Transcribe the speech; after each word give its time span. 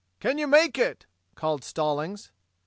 "Can 0.19 0.39
you 0.39 0.47
make 0.47 0.79
it?" 0.79 1.05
called 1.35 1.63
Stallings. 1.63 2.31